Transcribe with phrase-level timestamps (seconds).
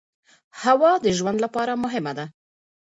[0.63, 2.25] هوا د ژوند لپاره مهمه ده.